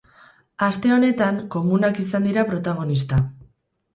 [0.67, 3.21] Aste honetan, komunak izan dira protagonista.